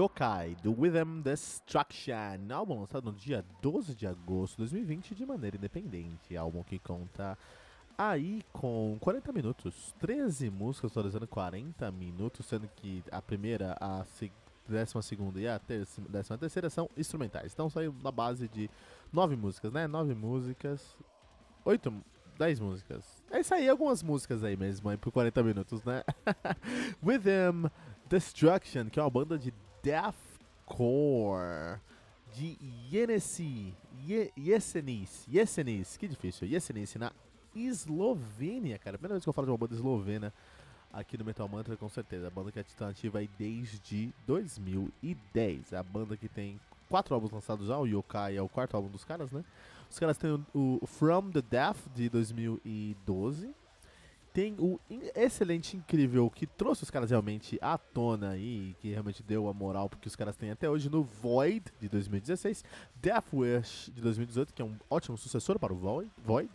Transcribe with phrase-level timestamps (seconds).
[0.00, 2.14] Yokai, do Rhythm Destruction,
[2.50, 7.36] álbum lançado no dia 12 de agosto de 2020 de maneira independente, álbum que conta
[7.98, 14.02] aí com 40 minutos, 13 músicas totalizando 40 minutos, sendo que a primeira, a
[14.66, 18.70] décima segunda e a terça, décima terceira são instrumentais, então saiu na base de
[19.12, 20.96] 9 músicas, né, 9 músicas,
[21.62, 21.92] 8,
[22.38, 26.02] 10 músicas, é isso aí, algumas músicas aí mesmo, aí por 40 minutos, né,
[27.04, 27.66] Rhythm
[28.08, 29.52] Destruction, que é uma banda de
[29.82, 31.78] deathcore
[32.34, 32.56] de
[32.92, 33.74] Yenesi,
[34.36, 37.12] Yesenis, Yesenis, que difícil, Yesenis na
[37.54, 38.96] Eslovênia, cara.
[38.96, 40.32] Primeira vez que eu falo de uma banda eslovena
[40.92, 42.28] aqui no Metal Mantra, com certeza.
[42.28, 45.72] A banda que está ativa aí desde 2010.
[45.72, 48.88] É a banda que tem quatro álbuns lançados já, o Yokai é o quarto álbum
[48.88, 49.44] dos caras, né?
[49.88, 53.54] Os caras têm o, o From the Death de 2012
[54.32, 54.78] tem o
[55.14, 59.88] excelente, incrível, que trouxe os caras realmente à tona aí, que realmente deu a moral
[59.88, 62.64] porque os caras têm até hoje no Void de 2016,
[62.96, 65.76] Death Wish de 2018, que é um ótimo sucessor para o
[66.24, 66.50] Void.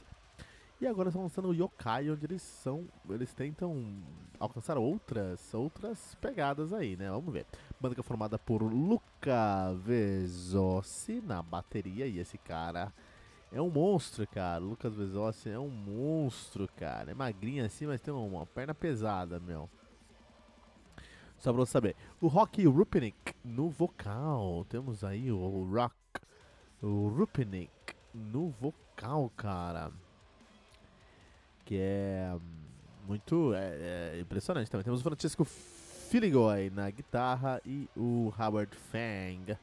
[0.79, 2.85] E agora estão lançando o Yokai, onde eles são.
[3.09, 4.03] Eles tentam
[4.37, 7.09] alcançar outras outras pegadas aí, né?
[7.09, 7.45] Vamos ver.
[7.79, 12.91] Banda que é formada por Luca Vezossi na bateria, e esse cara
[13.55, 14.61] é um monstro, cara.
[14.61, 17.11] O Lucas Vezossi é um monstro, cara.
[17.11, 19.69] É magrinho assim, mas tem uma perna pesada, meu.
[21.37, 21.95] Só pra você saber.
[22.19, 24.65] O Rock Rupnik no vocal.
[24.67, 25.95] Temos aí o Rock
[26.83, 27.71] Rupnik
[28.13, 29.89] no vocal, cara.
[31.63, 32.35] Que é
[33.07, 34.83] muito é, é impressionante também.
[34.83, 39.57] Temos o Francisco Filigoy na guitarra e o Howard Fang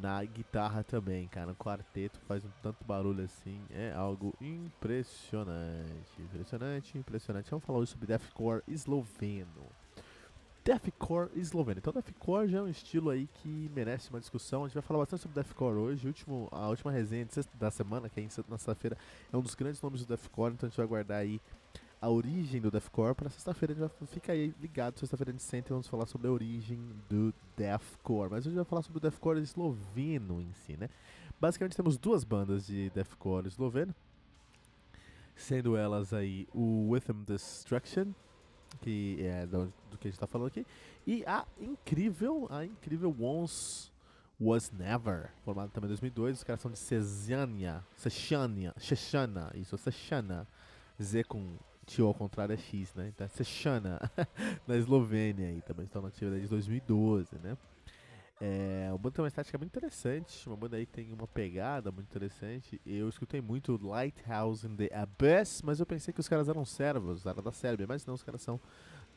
[0.00, 1.52] na guitarra também, cara.
[1.52, 6.20] O quarteto faz um tanto barulho assim, é algo impressionante.
[6.20, 7.50] Impressionante, impressionante.
[7.50, 9.66] Vamos falar hoje sobre deathcore esloveno.
[10.64, 11.78] Deathcore esloveno.
[11.78, 14.64] Então, deathcore já é um estilo aí que merece uma discussão.
[14.64, 16.06] A gente vai falar bastante sobre deathcore hoje.
[16.08, 18.98] Último, a última resenha da semana, que é na sexta-feira,
[19.32, 20.54] é um dos grandes nomes do deathcore.
[20.54, 21.40] Então, a gente vai guardar aí
[22.06, 23.16] a origem do deathcore.
[23.16, 24.98] Para sexta-feira a gente vai ficar aí ligado.
[24.98, 26.78] Sexta-feira a gente senta e vamos falar sobre a origem
[27.08, 28.30] do deathcore.
[28.30, 30.88] Mas a gente vai falar sobre o deathcore esloveno em si, né?
[31.40, 33.92] Basicamente temos duas bandas de deathcore esloveno,
[35.34, 38.12] sendo elas aí o Withem Destruction,
[38.80, 40.64] que é do, do que a gente está falando aqui,
[41.06, 43.90] e a incrível, a incrível Once
[44.40, 46.38] Was Never, formada também em 2002.
[46.38, 50.46] Os caras são de Cesania, Sechania, Chechana, isso, Sechana,
[51.02, 53.08] Z com Tio ao contrário é X, né?
[53.08, 54.00] Então é Sechana,
[54.66, 57.56] na Eslovênia aí também estão na atividade desde 2012, né?
[58.38, 62.06] É, o banda tem uma estética muito interessante, uma banda aí tem uma pegada muito
[62.06, 62.80] interessante.
[62.84, 67.24] Eu escutei muito Lighthouse in the Abyss, mas eu pensei que os caras eram servos,
[67.24, 68.60] eram da Sérvia, mas não, os caras são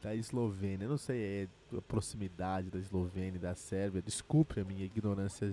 [0.02, 0.86] da Eslovênia.
[0.86, 5.52] Eu não sei é a proximidade da Eslovênia e da Sérvia, desculpe a minha ignorância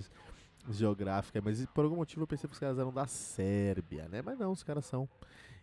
[0.70, 4.22] geográfica, mas por algum motivo eu pensei que os caras eram da Sérvia, né?
[4.22, 5.08] Mas não, os caras são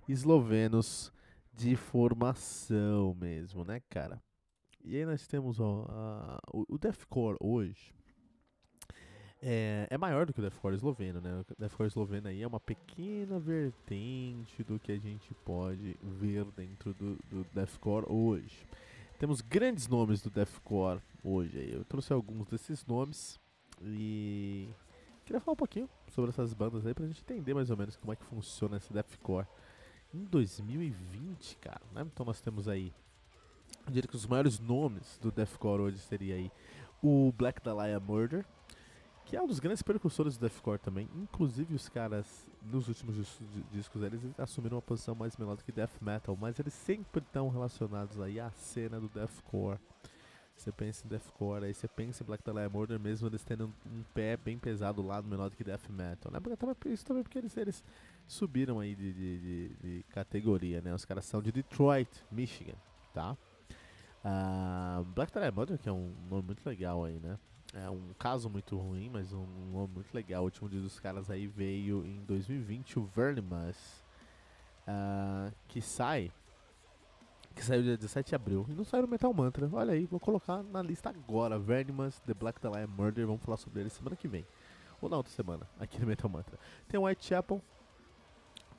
[0.09, 1.11] eslovenos
[1.53, 4.21] de formação mesmo, né, cara?
[4.83, 7.93] E aí nós temos ó, a, o, o deathcore hoje
[9.45, 11.41] é, é, maior do que o deathcore esloveno, né?
[11.41, 16.93] O deathcore esloveno aí é uma pequena vertente do que a gente pode ver dentro
[16.93, 18.65] do, do deathcore hoje.
[19.19, 21.57] Temos grandes nomes do deathcore hoje.
[21.59, 21.73] Aí.
[21.73, 23.37] Eu trouxe alguns desses nomes
[23.81, 24.69] e
[25.25, 28.13] queria falar um pouquinho sobre essas bandas aí pra gente entender mais ou menos como
[28.13, 29.47] é que funciona esse deathcore
[30.13, 31.81] em 2020, cara.
[31.93, 32.01] Né?
[32.01, 32.93] Então nós temos aí,
[33.85, 36.51] eu diria que os maiores nomes do deathcore hoje seria aí
[37.01, 38.45] o Black Dahlia Murder,
[39.25, 41.09] que é um dos grandes percussores do deathcore também.
[41.15, 43.39] Inclusive os caras nos últimos
[43.71, 48.19] discos eles assumiram uma posição mais melódica que death metal, mas eles sempre estão relacionados
[48.21, 49.79] aí à cena do deathcore.
[50.55, 53.89] Você pensa em deathcore, aí você pensa em Black Dahlia Murder mesmo eles tendo um,
[53.89, 56.39] um pé bem pesado lá no melódico death metal, né?
[56.85, 57.83] Isso também porque eles, eles
[58.27, 60.93] subiram aí de, de, de, de, categoria, né?
[60.93, 62.75] Os caras são de Detroit, Michigan,
[63.13, 63.35] tá?
[64.23, 67.37] Uh, Black Dahlia Murder, que é um nome muito legal aí, né?
[67.73, 70.43] É um caso muito ruim, mas um nome muito legal.
[70.43, 74.03] O último dia dos caras aí veio em 2020, o Vernimus,
[74.87, 76.31] uh, que sai
[77.55, 78.65] que saiu dia 17 de abril.
[78.69, 79.69] E não saiu no Metal Mantra.
[79.71, 81.57] Olha aí, vou colocar na lista agora.
[81.59, 83.25] Vernimus, The Black Dahlia Murder.
[83.27, 84.45] Vamos falar sobre ele semana que vem.
[85.01, 86.57] Ou na outra semana, aqui no Metal Mantra.
[86.87, 87.61] Tem o Whitechapel.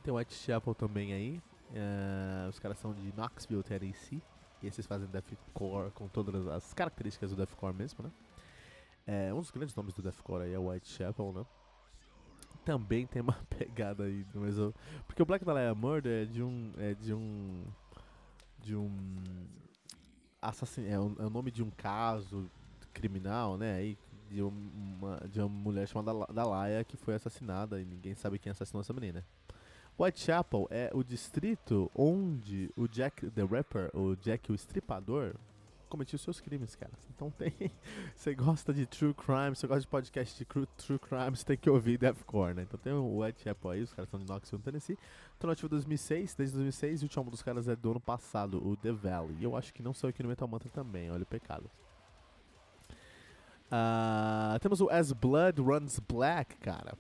[0.03, 1.43] Tem o Whitechapel também aí.
[1.71, 4.23] Uh, os caras são de Knoxville, Tennessee.
[4.63, 8.11] E esses fazem deathcore com todas as características do deathcore mesmo, né?
[9.07, 11.45] É, um dos grandes nomes do deathcore aí é Whitechapel, né?
[12.65, 14.75] Também tem uma pegada aí no mesmo...
[15.07, 16.73] Porque o Black Dahlia Murder é de um...
[16.79, 17.65] É de um...
[18.65, 18.91] De um...
[20.41, 20.87] Assassin...
[20.87, 22.51] É, um, é o nome de um caso
[22.93, 23.75] criminal, né?
[23.77, 23.99] Aí,
[24.31, 28.81] de uma, de uma mulher chamada Dalaya que foi assassinada e ninguém sabe quem assassinou
[28.81, 29.25] essa menina.
[29.99, 35.35] Whitechapel é o distrito onde o Jack the Rapper, o Jack o Estripador,
[35.95, 36.93] cometia os seus crimes, cara.
[37.15, 37.53] Então tem.
[38.17, 41.71] Você gosta de true crime, você gosta de podcast de true crime, você tem que
[41.71, 42.63] ouvir Deathcore, né?
[42.63, 44.99] Então tem o Whitechapel aí, os caras são de Knoxville, Tennessee.
[45.33, 48.77] Estão ativo 2006, desde 2006, e o último dos caras é do ano passado, o
[48.77, 49.37] The Valley.
[49.39, 51.71] E eu acho que não saiu aqui no Metal Mantra também, olha o pecado.
[53.67, 56.95] Uh, temos o As Blood Runs Black, cara.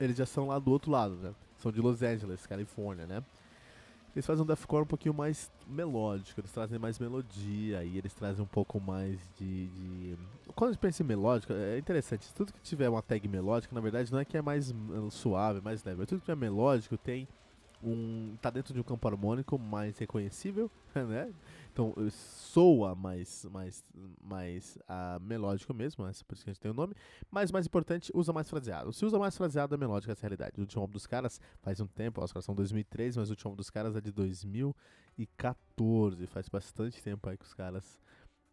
[0.00, 1.34] Eles já são lá do outro lado, né?
[1.58, 3.22] São de Los Angeles, Califórnia, né?
[4.18, 8.42] Eles fazem um deathcore um pouquinho mais melódico, eles trazem mais melodia e eles trazem
[8.42, 10.18] um pouco mais de, de...
[10.56, 13.80] Quando a gente pensa em melódico, é interessante, tudo que tiver uma tag melódica, na
[13.80, 14.74] verdade, não é que é mais
[15.12, 17.28] suave, mais leve, tudo que tiver melódico tem
[17.80, 18.34] um...
[18.42, 21.32] tá dentro de um campo harmônico mais reconhecível, né?
[21.78, 23.84] Então soa mais, mais,
[24.20, 26.92] mais uh, melódico mesmo, é por isso que a gente tem o nome.
[27.30, 28.92] Mas mais importante, usa mais fraseado.
[28.92, 30.58] Se usa mais fraseado, é melódico, essa é a realidade.
[30.58, 33.50] O último álbum dos caras faz um tempo, os caras são 2003, mas o último
[33.50, 36.26] álbum dos caras é de 2014.
[36.26, 38.00] Faz bastante tempo aí que os caras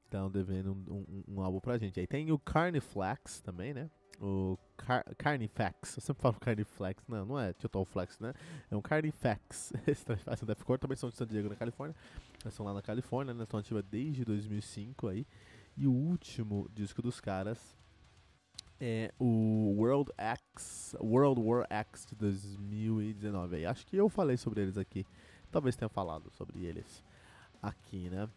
[0.03, 1.99] estão devendo um, um, um, álbum pra gente.
[1.99, 3.89] Aí tem o Carniflax também, né?
[4.19, 5.97] o Car Carnifex.
[5.97, 8.33] Eu sempre falo Carniflex, não, não é Total Flex, né?
[8.69, 9.73] É um Carnifex.
[9.87, 11.95] Esse faz o Deathcore também são de San Diego, na Califórnia.
[12.51, 13.43] São lá na Califórnia, né?
[13.43, 15.25] Estão ativas desde 2005 aí.
[15.77, 17.77] E o último disco dos caras
[18.79, 23.65] é o World X, World War X de 2019 aí.
[23.65, 25.05] Acho que eu falei sobre eles aqui.
[25.51, 27.03] Talvez tenha falado sobre eles
[27.61, 28.29] aqui, né?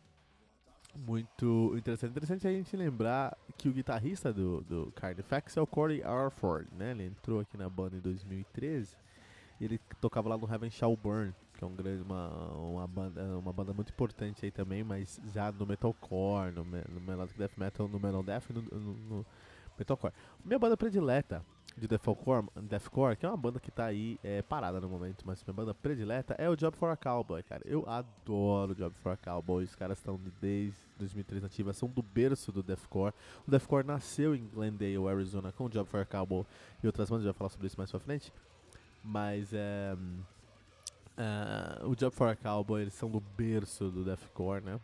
[0.98, 2.10] muito interessante.
[2.10, 6.90] Interessante a gente lembrar que o guitarrista do, do Carnifex é o Corey Arford, né?
[6.90, 8.96] Ele entrou aqui na banda em 2013
[9.60, 13.20] e ele tocava lá no Heaven Shall Burn, que é um grande, uma, uma, banda,
[13.36, 17.88] uma banda muito importante aí também, mas já no metalcore, no, no melodic death metal,
[17.88, 19.26] no metal death e no, no, no
[19.76, 20.14] metalcore.
[20.44, 21.44] Minha banda predileta
[21.76, 25.42] de Deathcore, Deathcore, que é uma banda que tá aí é, parada no momento, mas
[25.44, 27.62] minha banda predileta é o Job for a Cowboy, cara.
[27.64, 32.02] Eu adoro o Job for a Cowboy, os caras estão desde 2003 nativa, são do
[32.02, 33.14] berço do Deathcore.
[33.46, 36.44] O Deathcore nasceu em Glendale, Arizona, com o Job for a Cowboy
[36.82, 38.32] e outras bandas, já vou falar sobre isso mais pra frente.
[39.02, 39.96] Mas é.
[41.18, 44.78] Uh, o Job for a Cowboy, eles são do berço do Deathcore, né?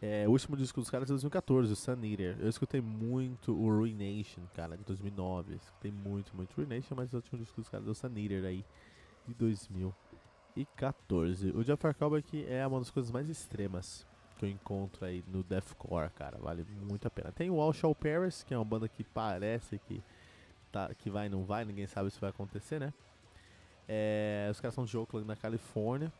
[0.00, 2.36] É, o último disco dos caras é de 2014, o Sun Eater.
[2.40, 5.52] Eu escutei muito o Ruination, cara, de 2009.
[5.52, 8.44] Eu escutei muito, muito Ruination, mas o último disco dos caras é o Sun Eater
[8.44, 8.64] aí,
[9.26, 11.50] de 2014.
[11.50, 14.06] O Jeff Cowboy aqui é uma das coisas mais extremas
[14.38, 16.38] que eu encontro aí no deathcore, cara.
[16.38, 17.30] Vale muito a pena.
[17.32, 20.02] Tem o All Shall Paris, que é uma banda que parece que,
[20.72, 22.94] tá, que vai e não vai, ninguém sabe se vai acontecer, né?
[23.88, 26.12] É, os caras são de Oakland, na Califórnia.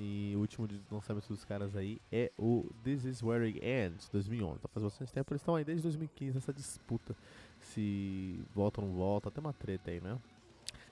[0.00, 4.60] E o último lançamento dos caras aí é o This Is Where It Ends, 2011.
[4.60, 7.16] Tá faz bastante tempo, eles estão aí desde 2015 nessa disputa.
[7.58, 10.16] Se volta ou não volta, até uma treta aí, né?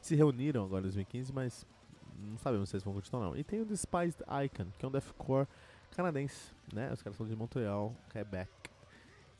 [0.00, 1.64] Se reuniram agora em 2015, mas
[2.18, 3.36] não sabemos se eles vão continuar não.
[3.36, 5.46] E tem o Despised Icon, que é um deathcore
[5.94, 6.92] canadense, né?
[6.92, 8.50] Os caras são de Montreal, Quebec.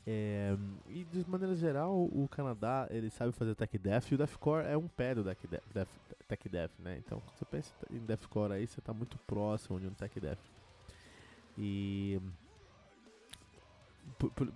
[0.09, 0.55] É,
[0.87, 4.77] e de maneira geral, o Canadá ele sabe fazer tech death e o deathcore é
[4.77, 5.89] um pé do tech death,
[6.29, 6.97] tech death, né?
[7.05, 10.39] Então, quando você pensa em deathcore aí, você está muito próximo de um tech death.
[11.57, 12.21] E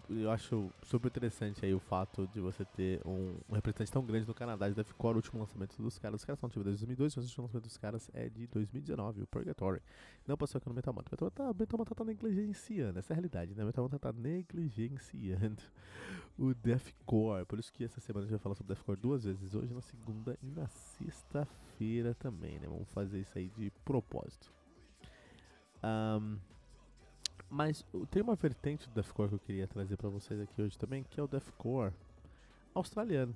[0.10, 4.34] eu acho super interessante aí o fato de você ter um, representante tão grande no
[4.34, 6.22] Canadá de Deathcore, o último lançamento dos caras.
[6.22, 9.24] Os caras são ativos desde 2002, mas o último lançamento dos caras é de 2019,
[9.24, 9.82] o Purgatory.
[10.26, 11.12] Não passou aqui no Metal Mantra.
[11.14, 13.64] Metal Mantra tá, tá negligenciando, essa é a realidade, né?
[13.64, 15.62] Metal Mantra tá negligenciando
[16.40, 17.46] o Deathcore.
[17.46, 19.82] Por isso que essa semana a gente vai falar sobre Deathcore duas vezes, hoje na
[19.82, 22.68] segunda e na sexta-feira também, né?
[22.68, 24.52] Vamos fazer isso aí de propósito.
[25.84, 26.38] Um,
[27.52, 31.04] mas tem uma vertente do deathcore que eu queria trazer para vocês aqui hoje também,
[31.04, 31.92] que é o deathcore
[32.74, 33.36] australiano.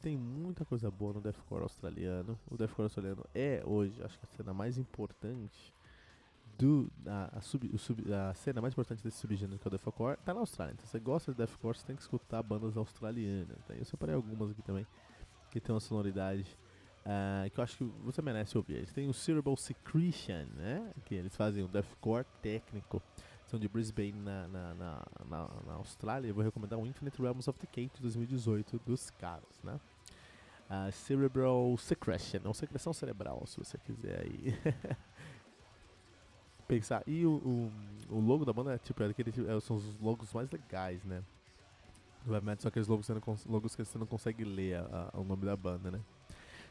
[0.00, 2.38] Tem muita coisa boa no deathcore australiano.
[2.50, 5.74] O deathcore australiano é hoje, acho que a cena mais importante
[6.58, 10.16] do a, a, sub, sub, a cena mais importante desse subgênero que é o deathcore
[10.24, 10.72] tá na Austrália.
[10.72, 13.62] Então, se você gosta de deathcore, você tem que escutar bandas australianas.
[13.68, 13.74] Tá?
[13.74, 14.86] Eu separei algumas aqui também
[15.50, 16.46] que tem uma sonoridade
[17.00, 18.74] Uh, que eu acho que você merece ouvir.
[18.74, 20.92] Eles têm o Cerebral Secretion, né?
[21.06, 23.02] Que eles fazem um deathcore técnico.
[23.58, 26.28] De Brisbane, na, na, na, na, na Austrália.
[26.28, 29.78] Eu vou recomendar o Infinite Realms of Decay de 2018 dos caras, né?
[30.70, 34.56] Uh, Cerebral Secretion, ou secreção cerebral, se você quiser aí.
[36.68, 37.02] Pensar.
[37.06, 37.72] E o, o,
[38.14, 41.24] o, logo da banda é tipo, é aquele, é, são os logos mais legais, né?
[42.24, 44.76] Do Heavy Metal, são aqueles logos que você não, logos que você não consegue ler
[44.76, 46.00] a, a, o nome da banda, né?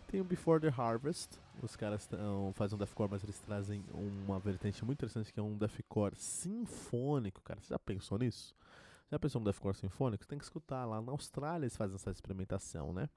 [0.09, 4.39] Tem o Before the Harvest, os caras tão, fazem um deathcore, mas eles trazem uma
[4.39, 7.61] vertente muito interessante que é um deathcore sinfônico, cara.
[7.61, 8.55] Você já pensou nisso?
[9.11, 10.23] Já pensou no deathcore sinfônico?
[10.23, 13.07] Você tem que escutar lá na Austrália eles fazem essa experimentação, né?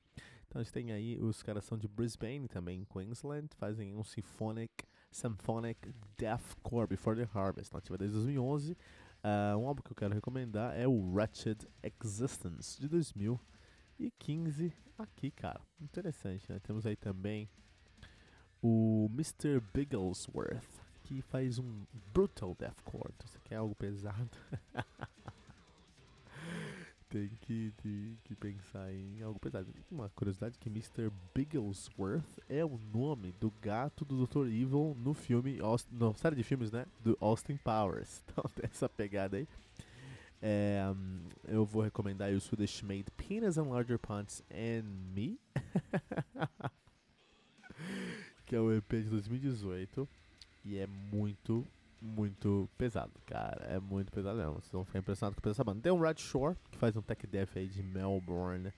[0.46, 4.84] Então a gente tem aí, os caras são de Brisbane também, Queensland, fazem um symphonic,
[5.10, 8.72] symphonic deathcore Before the Harvest, nativa desde 2011.
[8.72, 8.76] Uh,
[9.22, 12.86] ah, um álbum que eu quero recomendar é o Wretched Existence, de
[14.02, 15.60] 2015 aqui, cara.
[15.80, 16.58] Interessante, né?
[16.60, 17.48] Temos aí também
[18.60, 19.60] o Mr.
[19.72, 20.66] Bigglesworth,
[21.04, 23.12] que faz um brutal deathcore.
[23.14, 24.30] Então, você quer algo pesado?
[27.08, 29.70] Tem que, tem que pensar em algo pesado.
[29.90, 31.12] Uma curiosidade que Mr.
[31.34, 34.46] Bigglesworth é o nome do gato do Dr.
[34.46, 35.58] Evil no filme,
[35.90, 36.86] não, série de filmes, né?
[37.04, 38.22] Do Austin Powers.
[38.32, 39.46] Então tem essa pegada aí.
[40.44, 40.82] É,
[41.44, 44.82] eu vou recomendar o Swedish Made Penis and Larger Punts and
[45.14, 45.38] Me,
[48.44, 50.08] que é o EP de 2018
[50.64, 51.64] e é muito,
[52.00, 53.66] muito pesado, cara.
[53.66, 54.54] É muito pesado mesmo.
[54.54, 55.80] Vocês vão ficar impressionados com essa banda.
[55.80, 58.72] Tem um Red Shore, que faz um tech death aí de Melbourne,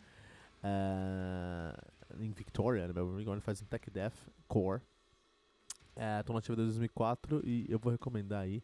[0.62, 2.92] uh, em Victoria, né?
[2.92, 4.16] Melbourne, faz um tech death
[4.47, 4.83] core.
[6.21, 8.62] Estou uh, nativa desde 2004 e eu vou recomendar aí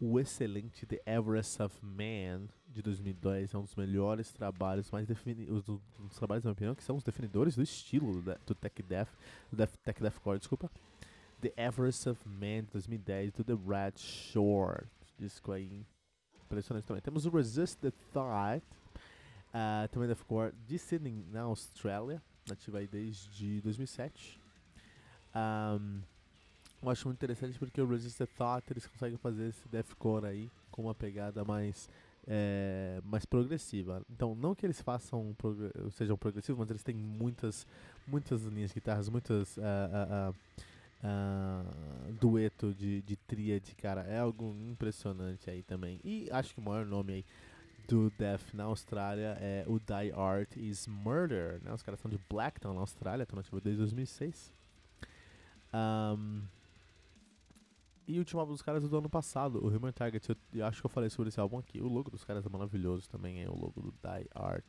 [0.00, 5.68] o excelente The Everest of Man de 2010 é um dos melhores trabalhos, mais definidos,
[5.68, 9.10] um dos trabalhos, na minha opinião, que são os definidores do estilo do, Tech Death,
[9.50, 10.70] do Death, Tech Deathcore, desculpa.
[11.42, 14.86] The Everest of Man de 2010 do The Red Shore,
[15.18, 15.86] disco aí
[16.44, 17.02] impressionante também.
[17.02, 18.64] Temos o Resist the Thought,
[19.48, 24.40] uh, também Deathcore de Sydney, na Austrália, nativa aí desde 2007.
[25.34, 26.00] Um,
[26.82, 30.82] eu acho muito interessante porque o Resisted Thought eles conseguem fazer esse deathcore aí com
[30.82, 31.88] uma pegada mais
[32.26, 34.02] é, mais progressiva.
[34.10, 35.34] Então, não que eles façam
[35.92, 37.66] sejam progressivos, mas eles têm muitas
[38.06, 39.60] muitas linhas de guitarras, muitas uh,
[40.30, 40.34] uh,
[41.04, 44.02] uh, dueto de, de tríade, cara.
[44.02, 46.00] É algo impressionante aí também.
[46.04, 47.24] E acho que o maior nome aí
[47.88, 51.60] do Death na Austrália é o Die Art is Murder.
[51.62, 51.72] Né?
[51.72, 54.52] Os caras são de Blacktown na Austrália, estão nativos desde 2006.
[55.72, 56.42] Um,
[58.10, 60.36] e o último álbum dos caras é do ano passado, o Human Target.
[60.52, 61.80] Eu, acho que eu falei sobre esse álbum aqui.
[61.80, 64.64] O logo dos caras é maravilhoso também, é o logo do Die Art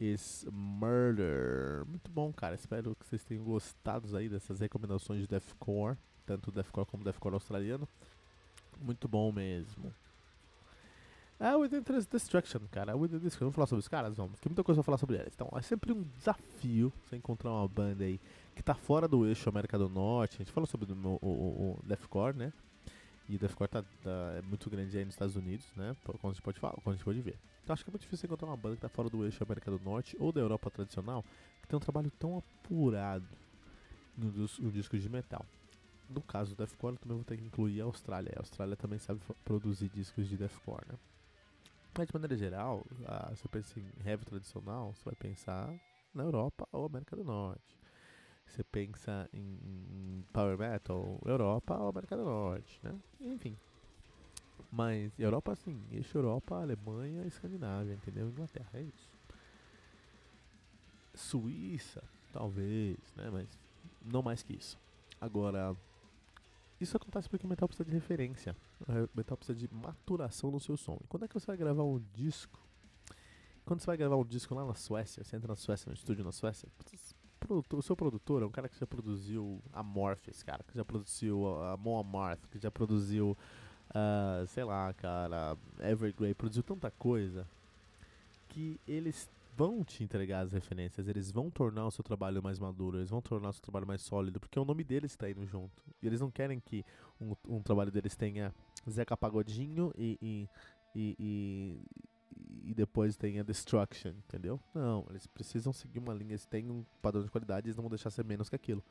[0.00, 1.84] is Murder.
[1.86, 2.54] Muito bom, cara.
[2.54, 5.96] Espero que vocês tenham gostado aí dessas recomendações de deathcore,
[6.26, 7.88] tanto deathcore como deathcore australiano.
[8.80, 9.92] Muito bom mesmo.
[11.40, 12.96] É o Within Destruction, cara.
[12.96, 13.46] Within Destruction.
[13.46, 14.16] Vamos falar sobre os caras?
[14.16, 14.40] Vamos.
[14.40, 15.32] Tem muita coisa pra falar sobre eles.
[15.34, 18.20] Então, é sempre um desafio você encontrar uma banda aí
[18.58, 20.34] que tá fora do eixo América do Norte.
[20.34, 22.52] A gente falou sobre o, o, o Deathcore, né?
[23.28, 25.94] E o Deathcore tá, tá, é muito grande aí nos Estados Unidos, né?
[26.04, 27.38] Como a gente pode falar, como a gente pode ver.
[27.62, 29.70] Então acho que é muito difícil encontrar uma banda que tá fora do eixo América
[29.70, 31.24] do Norte ou da Europa tradicional
[31.62, 33.28] que tem um trabalho tão apurado
[34.16, 35.46] no, no disco de metal.
[36.10, 38.32] No caso do Deathcore, eu também vou ter que incluir a Austrália.
[38.34, 40.98] A Austrália também sabe produzir discos de Deathcore, né?
[41.96, 45.72] Mas de maneira geral, ah, se você pensa em heavy tradicional, você vai pensar
[46.12, 47.77] na Europa ou América do Norte.
[48.48, 52.94] Você pensa em, Power Metal, Europa ou América do Norte, né?
[53.20, 53.56] Enfim.
[54.70, 58.28] Mas Europa, assim, eixo Europa, Alemanha, Escandinávia, entendeu?
[58.28, 59.08] Inglaterra, é isso.
[61.14, 62.02] Suíça,
[62.32, 63.30] talvez, né?
[63.30, 63.48] Mas
[64.04, 64.78] não mais que isso.
[65.20, 65.76] Agora,
[66.80, 68.56] isso acontece porque o metal precisa de referência.
[68.86, 70.98] O metal precisa de maturação no seu som.
[71.02, 72.58] E quando é que você vai gravar um disco?
[73.64, 76.24] Quando você vai gravar um disco lá na Suécia, você entra na Suécia, no estúdio
[76.24, 76.68] na Suécia,
[77.38, 80.84] produtor, o seu produtor é um cara que já produziu a Morpheus, cara, que já
[80.84, 83.36] produziu a Mon Amarth, que já produziu,
[83.90, 87.48] uh, sei lá, cara, Evergrey, produziu tanta coisa
[88.48, 92.98] que eles vão te entregar as referências, eles vão tornar o seu trabalho mais maduro,
[92.98, 95.82] eles vão tornar o seu trabalho mais sólido, porque o nome deles está indo junto.
[96.00, 96.84] E eles não querem que
[97.20, 98.54] um, um trabalho deles tenha
[98.88, 100.48] Zeca Pagodinho e, e,
[101.18, 101.82] e,
[102.68, 104.60] e depois tem a Destruction, entendeu?
[104.74, 107.90] Não, eles precisam seguir uma linha, eles têm um padrão de qualidade, eles não vão
[107.90, 108.84] deixar ser menos que aquilo.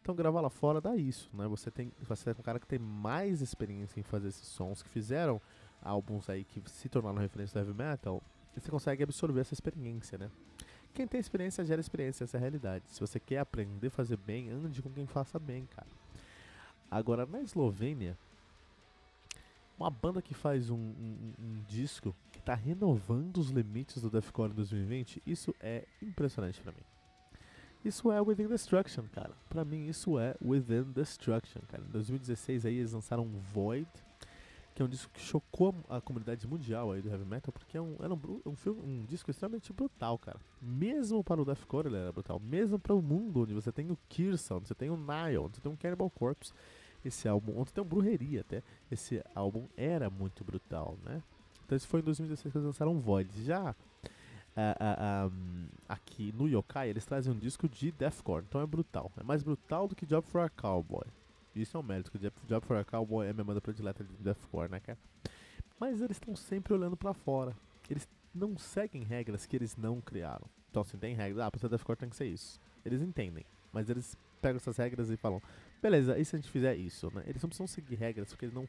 [0.00, 1.48] Então gravar lá fora dá isso, né?
[1.48, 4.88] Você tem, você é um cara que tem mais experiência em fazer esses sons, que
[4.88, 5.40] fizeram
[5.82, 8.22] álbuns aí que se tornaram referência do heavy metal,
[8.56, 10.30] e você consegue absorver essa experiência, né?
[10.94, 12.84] quem tem experiência gera experiência, essa é a realidade.
[12.86, 15.88] Se você quer aprender a fazer bem, ande com quem faça bem, cara.
[16.88, 18.16] Agora, na Eslovênia,
[19.76, 22.14] uma banda que faz um, um, um disco
[22.44, 26.82] está renovando os limites do deathcore em 2020, isso é impressionante para mim.
[27.82, 29.32] Isso é Within Destruction, cara.
[29.48, 31.82] Pra mim, isso é Within Destruction, cara.
[31.82, 33.88] Em 2016 aí eles lançaram Void,
[34.74, 37.80] que é um disco que chocou a comunidade mundial aí do heavy metal, porque é
[37.80, 40.38] um, era um, um, filme, um disco extremamente brutal, cara.
[40.60, 42.38] Mesmo para o deathcore ele era brutal.
[42.40, 45.72] Mesmo para o mundo onde você tem o onde você tem o Nile, você tem
[45.72, 46.52] o Cannibal Corpse,
[47.02, 51.22] esse álbum, onde tem o Brujeria até, esse álbum era muito brutal, né?
[51.64, 53.44] Então esse foi em 2016 que eles lançaram Void.
[53.44, 53.74] Já
[54.54, 59.10] Uh, uh, um, aqui no Yokai eles trazem um disco de deathcore, então é brutal.
[59.18, 61.04] É mais brutal do que Job for a Cowboy.
[61.56, 64.70] Isso é um mérito, porque Job for a Cowboy é minha banda predileta de deathcore,
[64.70, 64.98] né, cara?
[65.78, 67.52] Mas eles estão sempre olhando para fora.
[67.90, 70.46] Eles não seguem regras que eles não criaram.
[70.70, 71.44] Então, assim, tem regras.
[71.44, 72.60] Ah, pra ser deathcore tem que ser isso.
[72.84, 73.44] Eles entendem.
[73.72, 75.42] Mas eles pegam essas regras e falam:
[75.82, 77.24] beleza, e se a gente fizer isso, né?
[77.26, 78.68] Eles não precisam seguir regras porque eles não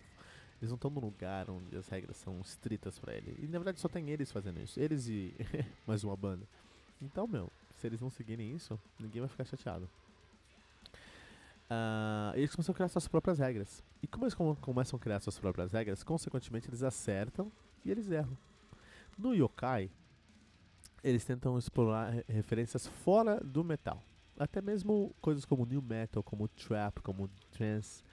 [0.61, 3.35] eles não estão num lugar onde as regras são estritas para ele.
[3.39, 4.79] E na verdade só tem eles fazendo isso.
[4.79, 5.33] Eles e
[5.85, 6.47] mais uma banda.
[7.01, 9.89] Então, meu, se eles não seguirem isso, ninguém vai ficar chateado.
[11.65, 13.83] Uh, eles começam a criar suas próprias regras.
[14.01, 17.51] E como eles começam a criar suas próprias regras, consequentemente eles acertam
[17.83, 18.37] e eles erram.
[19.17, 19.89] No Yokai,
[21.03, 24.03] eles tentam explorar referências fora do metal.
[24.37, 28.03] Até mesmo coisas como new metal, como trap, como trance.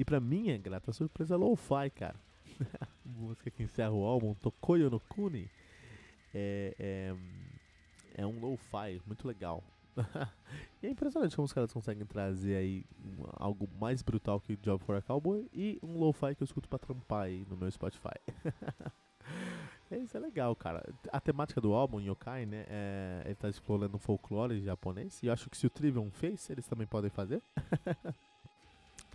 [0.00, 2.18] E pra minha grata surpresa, lo-fi, cara.
[3.04, 5.46] música que encerra o álbum, Tokoyo no Kuni.
[6.32, 7.14] É, é,
[8.14, 9.62] é um lo-fi muito legal.
[10.82, 14.82] e é impressionante como os caras conseguem trazer aí um, algo mais brutal que Job
[14.84, 18.16] for a Cowboy e um lo-fi que eu escuto pra trampar aí no meu Spotify.
[20.02, 20.82] Isso é legal, cara.
[21.12, 22.64] A temática do álbum, Yokai, né?
[22.70, 25.22] É, ele tá explorando o folclore japonês.
[25.22, 27.42] E eu acho que se o Trivium fez, eles também podem fazer.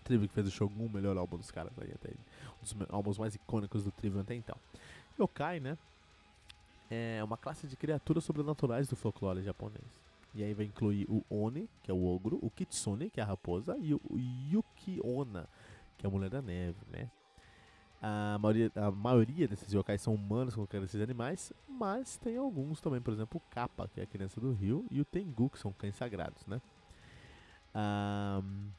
[0.05, 2.09] Trivium que fez o Shogun, o melhor álbum dos caras aí até.
[2.09, 4.55] Um dos álbuns mais icônicos do Trivium até então.
[5.19, 5.77] Yokai, né?
[6.89, 10.05] É uma classe de criaturas sobrenaturais do folclore japonês.
[10.35, 13.25] E aí vai incluir o Oni, que é o ogro, o Kitsune, que é a
[13.25, 14.01] raposa, e o
[14.51, 15.47] Yukiona,
[15.97, 17.09] que é a mulher da neve, né?
[18.01, 23.01] A maioria, a maioria desses yokais são humanos como esses animais, mas tem alguns também,
[23.01, 25.71] por exemplo, o Kappa, que é a criança do rio, e o Tengu, que são
[25.71, 26.61] cães sagrados, né?
[27.73, 28.69] Um,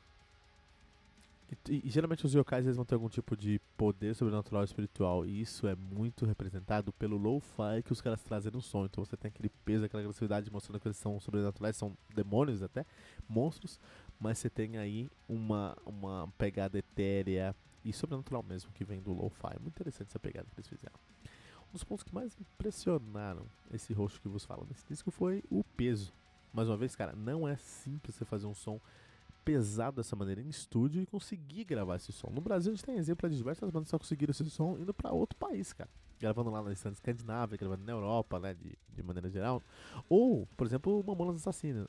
[1.69, 5.25] e, e, geralmente os yokais eles vão ter algum tipo de poder sobrenatural espiritual.
[5.25, 8.85] E isso é muito representado pelo lo-fi que os caras trazem no som.
[8.85, 12.85] Então você tem aquele peso, aquela agressividade mostrando que eles são sobrenaturais, são demônios até,
[13.29, 13.79] monstros.
[14.19, 17.55] Mas você tem aí uma, uma pegada etérea
[17.85, 19.57] e sobrenatural mesmo que vem do lo-fi.
[19.61, 20.99] Muito interessante essa pegada que eles fizeram.
[21.69, 25.63] Um dos pontos que mais impressionaram esse rosto que vos falo nesse disco foi o
[25.63, 26.13] peso.
[26.53, 28.81] Mais uma vez, cara, não é simples você fazer um som
[29.47, 32.29] pesado dessa maneira em estúdio e conseguir gravar esse som.
[32.31, 34.93] No Brasil a gente tem exemplo de diversas bandas que só conseguiram esse som indo
[34.93, 35.89] para outro país, cara.
[36.19, 39.63] Gravando lá na Escandinávia, gravando na Europa, né, de, de maneira geral.
[40.09, 41.87] Ou, por exemplo, Mamonas Assassinas,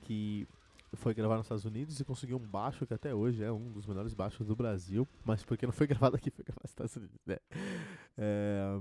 [0.00, 0.48] que
[0.94, 3.84] foi gravar nos Estados Unidos e conseguiu um baixo que até hoje é um dos
[3.84, 7.20] melhores baixos do Brasil, mas porque não foi gravado aqui, foi gravado nos Estados Unidos,
[7.26, 7.36] né?
[8.16, 8.80] É,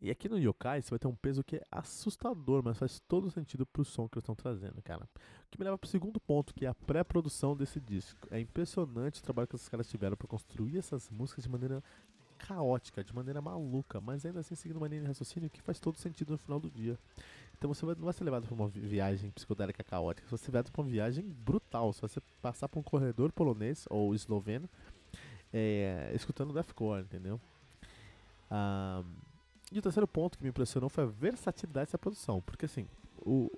[0.00, 3.30] e aqui no Yokai você vai ter um peso que é assustador, mas faz todo
[3.30, 5.04] sentido pro som que eles estão trazendo, cara.
[5.04, 8.26] O que me leva pro segundo ponto, que é a pré-produção desse disco.
[8.30, 11.82] É impressionante o trabalho que esses caras tiveram para construir essas músicas de maneira
[12.38, 15.98] caótica, de maneira maluca, mas ainda assim seguindo uma linha de raciocínio que faz todo
[15.98, 16.98] sentido no final do dia.
[17.58, 20.72] Então você não vai ser levado para uma viagem psicodélica caótica, você vai ser levado
[20.72, 21.92] para uma viagem brutal.
[21.92, 22.10] Você vai
[22.40, 24.68] passar por um corredor polonês ou esloveno
[25.52, 27.40] é, escutando deathcore, entendeu?
[28.50, 29.29] Um,
[29.70, 32.40] e o terceiro ponto que me impressionou foi a versatilidade dessa produção.
[32.40, 32.86] Porque assim,
[33.18, 33.50] o,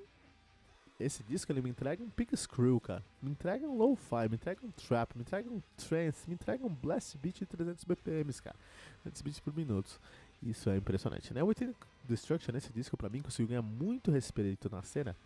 [1.00, 3.02] esse disco ele me entrega um pig screw, cara.
[3.22, 6.68] Me entrega um lo-fi, me entrega um trap, me entrega um trance, me entrega um
[6.68, 8.56] blast beat de 300 BPMs, cara.
[9.02, 10.00] 300 beats por minuto.
[10.42, 11.42] Isso é impressionante, né?
[11.42, 15.16] O Within Destruction, nesse disco, pra mim, conseguiu ganhar muito respeito na cena.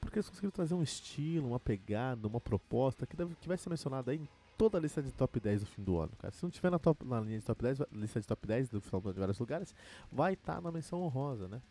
[0.00, 3.68] Porque eles conseguiram trazer um estilo, uma pegada, uma proposta que, deve, que vai ser
[3.68, 6.32] mencionada aí em toda a lista de top 10 do fim do ano, cara.
[6.34, 8.80] Se não tiver na, top, na linha de top 10, lista de top 10 do
[8.80, 9.74] final do ano de vários lugares,
[10.10, 11.62] vai estar tá na menção honrosa, né?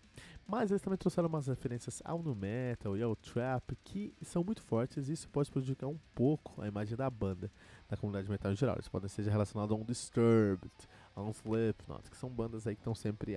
[0.47, 4.61] Mas eles também trouxeram umas referências ao nu metal e ao trap que são muito
[4.61, 7.51] fortes e isso pode prejudicar um pouco a imagem da banda,
[7.89, 8.75] da comunidade metal em geral.
[8.75, 10.71] Eles podem ser relacionados a um Disturbed,
[11.13, 13.35] a um Slipknot, que são bandas aí que estão sempre,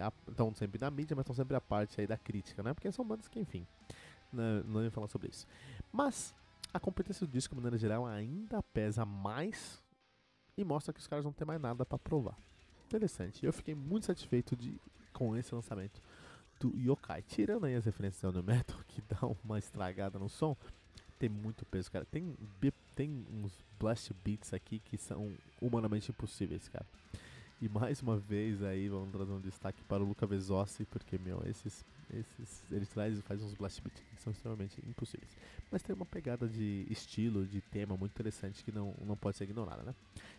[0.55, 2.73] sempre na mídia, mas estão sempre à parte aí da crítica, né?
[2.73, 3.67] Porque são bandas que, enfim,
[4.33, 5.49] não, não ia falar sobre isso.
[5.93, 6.33] Mas
[6.73, 9.83] a competência do disco, de maneira geral, ainda pesa mais
[10.57, 12.37] e mostra que os caras não têm mais nada para provar.
[12.87, 13.45] Interessante.
[13.45, 14.79] Eu fiquei muito satisfeito de,
[15.13, 16.01] com esse lançamento
[16.61, 17.23] do yokai.
[17.23, 20.57] Tirando aí as referências do metal, que dá uma estragada no som,
[21.19, 22.05] tem muito peso, cara.
[22.05, 22.37] Tem,
[22.95, 26.87] tem uns blast beats aqui que são humanamente impossíveis, cara.
[27.61, 31.43] E mais uma vez aí, vamos trazer um destaque para o Luca Vezossi, porque, meu,
[31.47, 35.31] esses, esses, ele traz e faz uns blast beats que são extremamente impossíveis.
[35.71, 39.45] Mas tem uma pegada de estilo, de tema muito interessante que não, não pode ser
[39.45, 39.95] ignorada, né?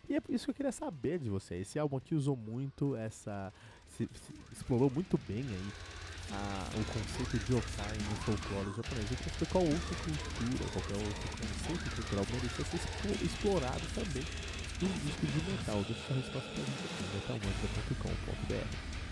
[0.08, 1.56] E é isso que eu queria saber de você.
[1.56, 3.52] Esse álbum aqui usou muito essa...
[3.88, 5.72] Se, se, explorou muito bem aí
[6.32, 9.10] a, o conceito de yokai no folclore japonês.
[9.10, 14.24] Eu queria qual outra cultura, qualquer outro conceito cultural merecia ser explorado também
[14.84, 15.84] um disco de metal.
[15.86, 19.11] Deixa sua resposta gente aqui, metalmantra.com.br.